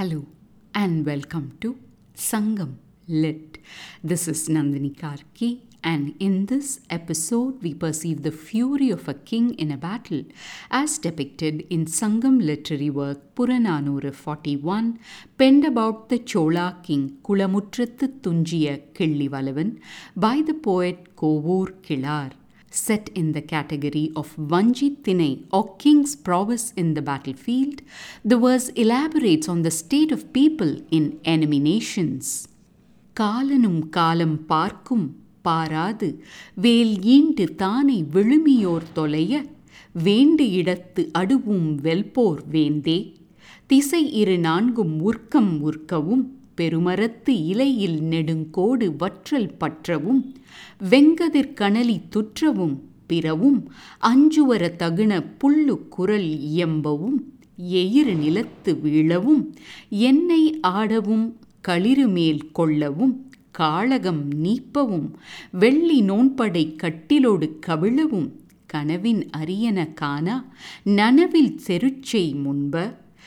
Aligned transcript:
Hello 0.00 0.24
and 0.74 1.04
welcome 1.04 1.58
to 1.60 1.78
Sangam 2.16 2.76
Lit. 3.06 3.58
This 4.02 4.28
is 4.28 4.48
Nandini 4.48 4.96
Karky, 4.98 5.60
and 5.84 6.14
in 6.18 6.46
this 6.46 6.80
episode, 6.88 7.62
we 7.62 7.74
perceive 7.74 8.22
the 8.22 8.32
fury 8.32 8.88
of 8.88 9.08
a 9.08 9.12
king 9.12 9.52
in 9.58 9.70
a 9.70 9.76
battle 9.76 10.24
as 10.70 10.96
depicted 10.96 11.66
in 11.68 11.84
Sangam 11.84 12.42
literary 12.42 12.88
work 12.88 13.34
Purananuru 13.34 14.14
41, 14.14 14.98
penned 15.36 15.66
about 15.66 16.08
the 16.08 16.18
Chola 16.18 16.78
king 16.82 17.18
Kulamutrathu 17.22 18.20
Tunjiya 18.22 18.94
Killivalavan 18.94 19.80
by 20.16 20.40
the 20.40 20.54
poet 20.54 21.14
Kovur 21.14 21.72
Kilar 21.82 22.30
set 22.72 23.08
in 23.14 23.32
the 23.32 23.42
category 23.42 24.12
of 24.14 24.34
Vanji 24.36 24.96
Thinai 24.96 25.46
or 25.52 25.76
king's 25.76 26.14
prowess 26.16 26.72
in 26.76 26.94
the 26.94 27.02
battlefield, 27.02 27.82
the 28.24 28.38
verse 28.38 28.68
elaborates 28.70 29.48
on 29.48 29.62
the 29.62 29.70
state 29.72 30.12
of 30.12 30.32
people 30.32 30.72
in 30.90 31.20
enemy 31.24 31.60
nations. 31.72 32.46
காலனும் 33.16 33.88
காலம் 33.88 34.46
பார்க்கும் 34.46 35.06
பாராது 35.42 36.08
வேல் 36.54 36.92
ஈண்டு 37.14 37.44
தானை 37.62 37.96
விழுமியோர் 38.12 38.86
தொலைய 38.92 39.32
வேண்டு 39.92 40.44
இடத்து 40.60 41.02
அடுவும் 41.18 41.66
வெல்போர் 41.80 42.42
வேந்தே 42.50 42.98
திசை 43.66 44.02
இரு 44.12 44.36
நான்கும் 44.38 44.94
உர்க்கம் 45.00 45.52
உர்க்கவும் 45.62 46.24
பெருமரத்து 46.60 47.32
இலையில் 47.46 47.98
நெடுங்கோடு 48.04 48.86
வற்றல் 48.96 49.50
பற்றவும் 49.58 50.20
வெங்கதிர்கணலி 50.90 51.98
துற்றவும் 52.10 52.76
பிறவும் 53.10 53.60
அஞ்சுவர 54.08 54.64
தகுன 54.78 55.12
புல்லு 55.38 55.76
குரல் 55.88 56.30
இயம்பவும் 56.50 57.18
எயிறு 57.76 58.14
நிலத்து 58.16 58.72
வீழவும் 58.82 59.42
எண்ணெய் 60.02 60.50
ஆடவும் 60.72 61.26
களிறுமேல் 61.68 62.44
கொள்ளவும் 62.52 63.14
காளகம் 63.58 64.22
நீப்பவும் 64.42 65.08
வெள்ளி 65.54 65.98
நோன்படை 66.02 66.64
கட்டிலோடு 66.82 67.46
கவிழவும் 67.66 68.28
கனவின் 68.66 69.22
அரியன 69.38 69.78
காணா 69.94 70.36
நனவில் 70.90 71.54
செருச்சை 71.66 72.24
முன்ப 72.42 72.74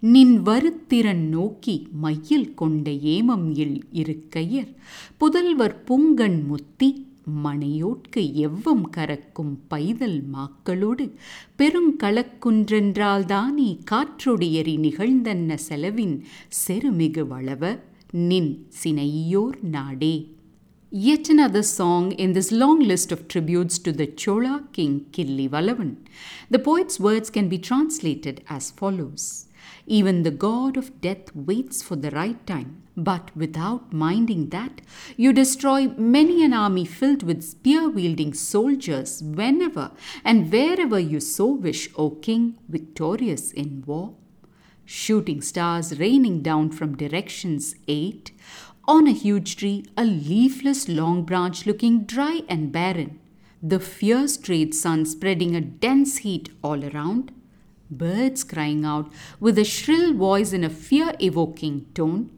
நின் 0.00 0.42
வருத்திறன் 0.42 1.14
நோக்கி 1.14 1.88
மையில் 2.02 2.54
கொண்ட 2.54 2.90
ஏமம் 2.90 3.54
இல் 3.54 3.84
இருக்கையர். 3.92 4.74
புதல்வர் 5.20 5.84
புங்கண் 5.84 6.46
முத்தி 6.46 7.04
மனையோட்கு 7.44 8.16
எவ்வம் 8.16 8.84
கரக்கும் 8.96 9.56
பைதல் 9.70 10.22
மாக்களோடு. 10.32 11.10
பெருங்களக்குன்றென்றால்தானே 11.58 13.78
காற்றொடியறி 13.90 14.78
நிகழ்ந்தன்ன 14.78 15.54
செலவின் 15.54 16.24
செருமிகு 16.66 17.26
வளவ 17.26 17.78
நின் 18.10 18.66
சினையோர் 18.84 19.62
நாடே. 19.62 20.34
Yet 20.92 21.24
another 21.36 21.64
song 21.78 22.18
in 22.18 22.34
this 22.34 22.52
long 22.52 22.84
list 22.84 23.10
of 23.10 23.18
tributes 23.34 23.82
to 23.82 23.98
the 23.98 24.08
Chola 24.24 24.62
king 24.72 25.06
Killi 25.16 25.48
Valavan. 25.48 25.96
The 26.52 26.60
poet's 26.60 26.98
words 26.98 27.32
can 27.32 27.48
be 27.48 27.58
translated 27.58 28.42
as 28.46 28.72
follows. 28.80 29.45
Even 29.86 30.22
the 30.22 30.30
god 30.30 30.76
of 30.76 31.00
death 31.00 31.34
waits 31.34 31.82
for 31.82 31.96
the 31.96 32.10
right 32.10 32.46
time, 32.46 32.82
but 32.96 33.30
without 33.36 33.92
minding 33.92 34.48
that, 34.48 34.80
you 35.16 35.32
destroy 35.32 35.88
many 35.88 36.42
an 36.44 36.52
army 36.52 36.84
filled 36.84 37.22
with 37.22 37.42
spear 37.42 37.88
wielding 37.88 38.32
soldiers 38.32 39.22
whenever 39.22 39.90
and 40.24 40.50
wherever 40.50 40.98
you 40.98 41.20
so 41.20 41.46
wish, 41.46 41.90
O 41.96 42.10
king, 42.10 42.58
victorious 42.68 43.52
in 43.52 43.84
war. 43.86 44.14
Shooting 44.84 45.40
stars 45.40 45.98
raining 45.98 46.42
down 46.42 46.70
from 46.70 46.96
directions 46.96 47.74
eight, 47.88 48.30
on 48.88 49.08
a 49.08 49.12
huge 49.12 49.56
tree, 49.56 49.84
a 49.96 50.04
leafless 50.04 50.88
long 50.88 51.24
branch 51.24 51.66
looking 51.66 52.04
dry 52.04 52.42
and 52.48 52.70
barren, 52.70 53.18
the 53.62 53.80
fierce 53.80 54.34
straight 54.34 54.74
sun 54.74 55.04
spreading 55.04 55.56
a 55.56 55.60
dense 55.60 56.18
heat 56.18 56.50
all 56.62 56.84
around, 56.84 57.32
birds 57.90 58.44
crying 58.44 58.84
out 58.84 59.12
with 59.40 59.58
a 59.58 59.64
shrill 59.64 60.12
voice 60.14 60.52
in 60.52 60.64
a 60.64 60.70
fear 60.70 61.14
evoking 61.20 61.86
tone, 61.94 62.30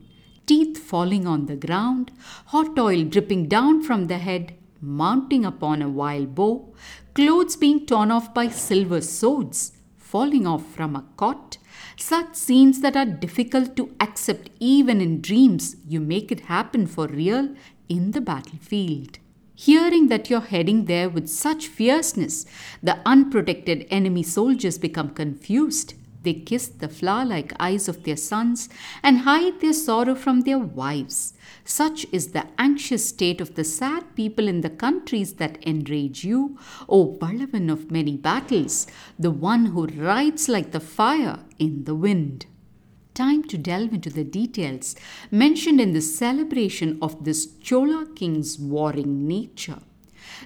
teeth 0.47 0.79
falling 0.79 1.27
on 1.27 1.47
the 1.47 1.57
ground, 1.57 2.11
hot 2.47 2.79
oil 2.79 3.05
dripping 3.05 3.49
down 3.49 3.83
from 3.83 4.07
the 4.07 4.19
head, 4.19 4.55
mounting 4.81 5.45
upon 5.45 5.83
a 5.83 5.89
wild 5.89 6.35
bow, 6.35 6.73
clothes 7.15 7.57
being 7.57 7.85
torn 7.85 8.11
off 8.11 8.33
by 8.33 8.49
silver 8.49 9.01
swords, 9.01 9.73
falling 9.97 10.47
off 10.47 10.65
from 10.75 10.97
a 10.97 11.05
cot, 11.17 11.59
such 11.97 12.35
scenes 12.35 12.81
that 12.81 12.97
are 12.97 13.05
difficult 13.05 13.77
to 13.77 13.95
accept 14.01 14.51
even 14.61 15.01
in 15.01 15.21
dreams, 15.21 15.77
you 15.87 16.01
make 16.01 16.31
it 16.31 16.41
happen 16.41 16.87
for 16.87 17.07
real 17.07 17.55
in 17.89 18.13
the 18.13 18.21
battlefield. 18.21 19.19
Hearing 19.61 20.07
that 20.07 20.31
you're 20.31 20.41
heading 20.41 20.85
there 20.85 21.09
with 21.09 21.29
such 21.29 21.67
fierceness, 21.67 22.47
the 22.81 23.01
unprotected 23.05 23.89
enemy 23.91 24.23
soldiers 24.23 24.79
become 24.79 25.11
confused. 25.11 25.95
They 26.23 26.35
kiss 26.35 26.69
the 26.69 26.89
flower 26.89 27.25
like 27.25 27.53
eyes 27.59 27.89
of 27.89 28.05
their 28.05 28.17
sons 28.17 28.69
and 29.03 29.23
hide 29.23 29.61
their 29.61 29.73
sorrow 29.73 30.15
from 30.15 30.43
their 30.43 30.61
wives. 30.61 31.35
Such 31.65 32.07
is 32.13 32.29
the 32.29 32.47
anxious 32.57 33.09
state 33.09 33.41
of 33.41 33.57
the 33.57 33.65
sad 33.65 34.15
people 34.15 34.47
in 34.47 34.61
the 34.61 34.71
countries 34.71 35.35
that 35.35 35.59
enrage 35.67 36.23
you, 36.23 36.57
O 36.89 37.19
Valavan 37.21 37.69
of 37.69 37.91
many 37.91 38.17
battles, 38.17 38.87
the 39.19 39.33
one 39.33 39.67
who 39.67 39.87
rides 39.87 40.49
like 40.49 40.71
the 40.71 40.79
fire 40.79 41.41
in 41.59 41.83
the 41.83 41.97
wind. 41.97 42.47
Time 43.19 43.43
to 43.43 43.59
delve 43.59 43.93
into 43.95 44.11
the 44.11 44.23
details 44.23 44.95
mentioned 45.33 45.81
in 45.81 45.93
the 45.93 46.01
celebration 46.01 47.01
of 47.03 47.25
this 47.25 47.47
Chola 47.61 48.07
king's 48.15 48.61
warring 48.61 49.27
nature. 49.27 49.81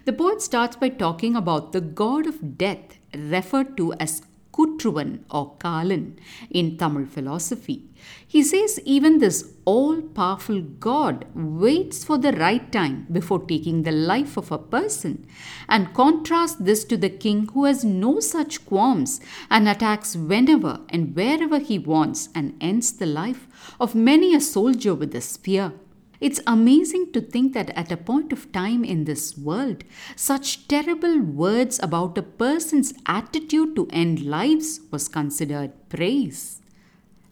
The 0.06 0.14
poet 0.14 0.40
starts 0.40 0.76
by 0.76 0.88
talking 0.88 1.36
about 1.36 1.72
the 1.72 1.82
god 1.82 2.26
of 2.26 2.56
death, 2.56 2.96
referred 3.14 3.76
to 3.76 3.92
as 4.00 4.22
Kutruvan 4.52 5.20
or 5.30 5.56
Kalan 5.56 6.18
in 6.50 6.76
Tamil 6.76 7.06
philosophy. 7.06 7.84
He 8.26 8.42
says 8.42 8.80
even 8.84 9.18
this 9.18 9.52
all 9.64 10.02
powerful 10.02 10.60
God 10.60 11.24
waits 11.34 12.04
for 12.04 12.18
the 12.18 12.32
right 12.32 12.70
time 12.72 13.06
before 13.10 13.44
taking 13.46 13.82
the 13.82 13.92
life 13.92 14.36
of 14.36 14.50
a 14.50 14.58
person 14.58 15.26
and 15.68 15.94
contrasts 15.94 16.56
this 16.56 16.84
to 16.84 16.96
the 16.96 17.10
king 17.10 17.48
who 17.52 17.64
has 17.64 17.84
no 17.84 18.20
such 18.20 18.64
qualms 18.66 19.20
and 19.50 19.68
attacks 19.68 20.16
whenever 20.16 20.80
and 20.88 21.14
wherever 21.14 21.58
he 21.58 21.78
wants 21.78 22.28
and 22.34 22.56
ends 22.60 22.92
the 22.92 23.06
life 23.06 23.46
of 23.78 23.94
many 23.94 24.34
a 24.34 24.40
soldier 24.40 24.94
with 24.94 25.14
a 25.14 25.20
spear. 25.20 25.72
It's 26.22 26.38
amazing 26.46 27.10
to 27.14 27.20
think 27.20 27.52
that 27.54 27.70
at 27.70 27.90
a 27.90 27.96
point 27.96 28.32
of 28.32 28.52
time 28.52 28.84
in 28.84 29.06
this 29.06 29.36
world, 29.36 29.82
such 30.14 30.68
terrible 30.68 31.18
words 31.18 31.80
about 31.82 32.16
a 32.16 32.22
person's 32.22 32.94
attitude 33.06 33.74
to 33.74 33.88
end 33.90 34.20
lives 34.20 34.82
was 34.92 35.08
considered 35.08 35.72
praise. 35.88 36.62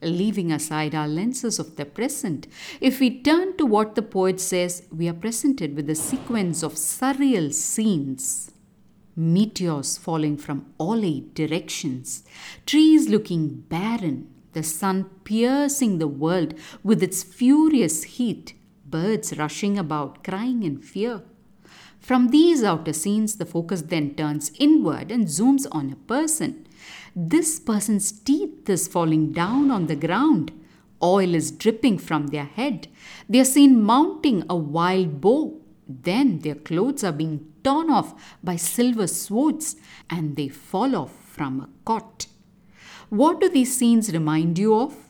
Leaving 0.03 0.51
aside 0.51 0.93
our 0.93 1.07
lenses 1.07 1.61
of 1.61 1.77
the 1.77 1.85
present, 1.85 2.49
if 2.81 2.99
we 2.99 3.23
turn 3.23 3.57
to 3.59 3.65
what 3.65 3.95
the 3.95 4.03
poet 4.03 4.41
says, 4.41 4.83
we 4.91 5.09
are 5.09 5.13
presented 5.15 5.77
with 5.77 5.89
a 5.89 5.95
sequence 5.95 6.65
of 6.65 6.75
surreal 6.75 7.55
scenes. 7.55 8.51
Meteors 9.15 9.99
falling 9.99 10.37
from 10.37 10.67
all 10.79 11.05
eight 11.05 11.33
directions, 11.33 12.25
trees 12.67 13.09
looking 13.09 13.61
barren, 13.69 14.29
the 14.53 14.65
sun 14.65 15.05
piercing 15.23 15.99
the 15.99 16.09
world 16.09 16.55
with 16.83 17.05
its 17.05 17.23
furious 17.23 18.03
heat, 18.03 18.55
birds 18.91 19.37
rushing 19.37 19.79
about, 19.79 20.25
crying 20.25 20.63
in 20.63 20.79
fear. 20.79 21.23
From 21.99 22.29
these 22.29 22.65
outer 22.65 22.93
scenes, 22.93 23.37
the 23.37 23.47
focus 23.47 23.83
then 23.83 24.15
turns 24.15 24.53
inward 24.59 25.13
and 25.13 25.27
zooms 25.27 25.67
on 25.71 25.93
a 25.93 25.97
person. 25.97 26.67
This 27.15 27.61
person's 27.61 28.11
teeth 28.11 28.69
is 28.69 28.89
falling 28.89 29.33
down 29.33 29.71
on 29.71 29.87
the 29.87 29.97
ground. 29.97 30.53
Oil 31.03 31.35
is 31.35 31.51
dripping 31.51 31.99
from 31.99 32.29
their 32.29 32.45
head. 32.45 32.89
They 33.29 33.41
are 33.41 33.45
seen 33.45 33.83
mounting 33.83 34.45
a 34.49 34.57
wild 34.57 35.21
bow. 35.21 35.61
Then 35.89 36.39
their 36.41 36.55
clothes 36.55 37.05
are 37.05 37.13
being 37.13 37.53
torn 37.65 37.91
off 37.91 38.39
by 38.43 38.57
silver 38.57 39.07
swords 39.07 39.77
and 40.09 40.37
they 40.37 40.49
fall 40.49 40.97
off 40.97 41.13
from 41.27 41.61
a 41.61 41.69
cot. 41.85 42.27
What 43.09 43.41
do 43.41 43.49
these 43.49 43.77
scenes 43.77 44.13
remind 44.13 44.59
you 44.59 44.75
of? 44.75 45.10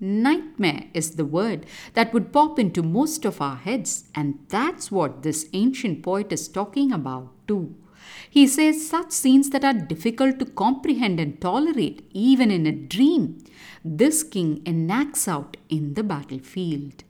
Nightmare 0.00 0.84
is 0.94 1.16
the 1.16 1.24
word 1.24 1.66
that 1.94 2.12
would 2.14 2.32
pop 2.32 2.58
into 2.58 2.82
most 2.82 3.24
of 3.24 3.40
our 3.40 3.56
heads, 3.56 4.04
and 4.14 4.38
that's 4.48 4.92
what 4.92 5.22
this 5.22 5.48
ancient 5.52 6.04
poet 6.04 6.30
is 6.32 6.46
talking 6.46 6.92
about 6.92 7.30
too. 7.48 7.74
He 8.30 8.46
says 8.46 8.88
such 8.88 9.10
scenes 9.10 9.50
that 9.50 9.64
are 9.64 9.72
difficult 9.72 10.38
to 10.38 10.44
comprehend 10.44 11.18
and 11.18 11.40
tolerate, 11.40 12.08
even 12.12 12.50
in 12.50 12.66
a 12.66 12.72
dream, 12.72 13.42
this 13.84 14.22
king 14.22 14.62
enacts 14.64 15.26
out 15.26 15.56
in 15.68 15.94
the 15.94 16.04
battlefield. 16.04 17.04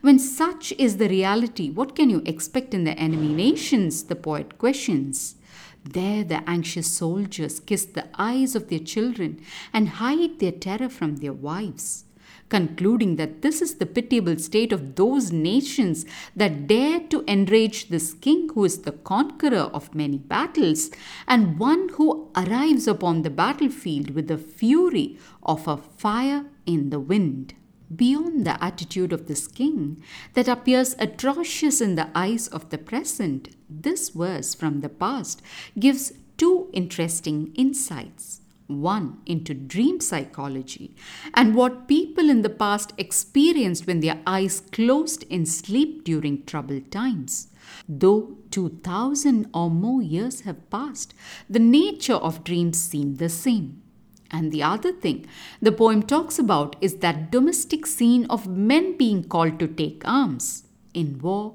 When 0.00 0.18
such 0.18 0.72
is 0.72 0.98
the 0.98 1.08
reality, 1.08 1.70
what 1.70 1.94
can 1.94 2.10
you 2.10 2.22
expect 2.26 2.74
in 2.74 2.84
the 2.84 2.98
enemy 2.98 3.32
nations? 3.32 4.04
The 4.04 4.16
poet 4.16 4.58
questions. 4.58 5.36
There, 5.84 6.24
the 6.24 6.48
anxious 6.48 6.90
soldiers 6.90 7.60
kiss 7.60 7.84
the 7.84 8.08
eyes 8.18 8.56
of 8.56 8.68
their 8.68 8.80
children 8.80 9.40
and 9.72 9.88
hide 9.88 10.38
their 10.38 10.52
terror 10.52 10.88
from 10.88 11.16
their 11.16 11.32
wives. 11.32 12.04
Concluding 12.48 13.16
that 13.16 13.42
this 13.42 13.60
is 13.60 13.76
the 13.76 13.86
pitiable 13.86 14.38
state 14.38 14.72
of 14.72 14.94
those 14.94 15.32
nations 15.32 16.04
that 16.34 16.66
dare 16.66 17.00
to 17.00 17.24
enrage 17.26 17.88
this 17.88 18.14
king 18.14 18.48
who 18.54 18.64
is 18.64 18.82
the 18.82 18.92
conqueror 18.92 19.70
of 19.72 19.94
many 19.94 20.18
battles 20.18 20.90
and 21.26 21.58
one 21.58 21.88
who 21.90 22.30
arrives 22.36 22.86
upon 22.86 23.22
the 23.22 23.30
battlefield 23.30 24.10
with 24.10 24.28
the 24.28 24.38
fury 24.38 25.18
of 25.42 25.66
a 25.66 25.76
fire 25.76 26.44
in 26.64 26.90
the 26.90 27.00
wind. 27.00 27.54
Beyond 27.94 28.44
the 28.44 28.62
attitude 28.62 29.12
of 29.12 29.28
this 29.28 29.46
king 29.46 30.02
that 30.34 30.48
appears 30.48 30.96
atrocious 30.98 31.80
in 31.80 31.94
the 31.94 32.08
eyes 32.16 32.48
of 32.48 32.70
the 32.70 32.78
present, 32.78 33.54
this 33.70 34.08
verse 34.08 34.54
from 34.54 34.80
the 34.80 34.88
past 34.88 35.40
gives 35.78 36.12
two 36.36 36.68
interesting 36.72 37.52
insights 37.54 38.40
one 38.66 39.18
into 39.26 39.54
dream 39.54 40.00
psychology 40.00 40.94
and 41.34 41.54
what 41.54 41.88
people 41.88 42.28
in 42.28 42.42
the 42.42 42.50
past 42.50 42.92
experienced 42.98 43.86
when 43.86 44.00
their 44.00 44.20
eyes 44.26 44.60
closed 44.72 45.22
in 45.24 45.46
sleep 45.46 46.04
during 46.04 46.44
troubled 46.44 46.90
times. 46.90 47.48
Though 47.88 48.36
2000 48.50 49.48
or 49.52 49.70
more 49.70 50.02
years 50.02 50.40
have 50.42 50.68
passed, 50.70 51.14
the 51.48 51.58
nature 51.58 52.14
of 52.14 52.44
dreams 52.44 52.80
seem 52.80 53.16
the 53.16 53.28
same. 53.28 53.82
And 54.30 54.50
the 54.50 54.62
other 54.62 54.92
thing 54.92 55.26
the 55.62 55.72
poem 55.72 56.02
talks 56.02 56.38
about 56.38 56.76
is 56.80 56.96
that 56.96 57.30
domestic 57.30 57.86
scene 57.86 58.26
of 58.26 58.48
men 58.48 58.96
being 58.96 59.24
called 59.24 59.58
to 59.60 59.68
take 59.68 60.02
arms. 60.04 60.64
In 60.94 61.18
war, 61.20 61.54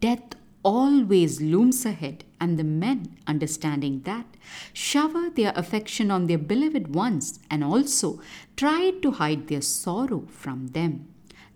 death 0.00 0.34
always 0.62 1.40
looms 1.40 1.84
ahead, 1.84 2.24
and 2.40 2.58
the 2.58 2.64
men, 2.64 3.16
understanding 3.26 4.02
that, 4.02 4.26
shower 4.72 5.30
their 5.30 5.52
affection 5.54 6.10
on 6.10 6.26
their 6.26 6.38
beloved 6.38 6.94
ones 6.94 7.38
and 7.50 7.62
also 7.62 8.20
try 8.56 8.90
to 9.02 9.12
hide 9.12 9.48
their 9.48 9.60
sorrow 9.60 10.26
from 10.28 10.68
them. 10.68 11.08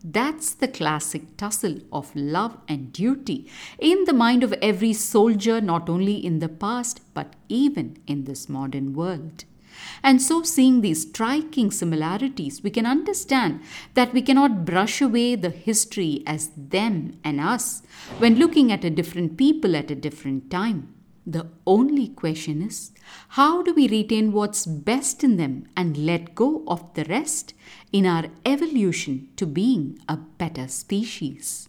That's 0.05 0.55
the 0.55 0.69
classic 0.69 1.37
tussle 1.37 1.81
of 1.93 2.15
love 2.15 2.59
and 2.69 2.93
duty 2.93 3.51
in 3.79 4.05
the 4.05 4.13
mind 4.13 4.45
of 4.45 4.53
every 4.63 4.93
soldier, 4.93 5.61
not 5.61 5.89
only 5.89 6.25
in 6.25 6.39
the 6.39 6.49
past, 6.49 7.01
but 7.13 7.35
even 7.49 7.97
in 8.07 8.25
this 8.25 8.49
modern 8.49 8.93
world. 8.93 9.45
And 10.03 10.21
so, 10.21 10.43
seeing 10.43 10.81
these 10.81 11.03
striking 11.03 11.71
similarities, 11.71 12.63
we 12.63 12.71
can 12.71 12.87
understand 12.87 13.61
that 13.95 14.13
we 14.13 14.23
cannot 14.23 14.65
brush 14.65 15.01
away 15.01 15.35
the 15.35 15.51
history 15.51 16.23
as 16.27 16.51
them 16.57 17.19
and 17.25 17.41
us 17.41 17.83
when 18.19 18.37
looking 18.37 18.71
at 18.73 18.85
a 18.85 18.91
different 18.91 19.37
people 19.37 19.77
at 19.77 19.91
a 19.91 19.95
different 19.95 20.51
time. 20.51 20.95
The 21.27 21.49
only 21.67 22.09
question 22.09 22.63
is 22.63 22.93
how 23.31 23.63
do 23.63 23.75
we 23.75 23.89
retain 23.89 24.33
what's 24.33 24.65
best 24.65 25.25
in 25.25 25.37
them 25.37 25.67
and 25.77 25.97
let 25.97 26.37
go 26.37 26.63
of 26.69 26.95
the 26.95 27.05
rest 27.05 27.53
in 27.93 28.07
our 28.07 28.27
evolution 28.45 29.29
to 29.37 29.45
being 29.45 29.99
a 30.09 30.17
better 30.17 30.69
species? 30.69 31.69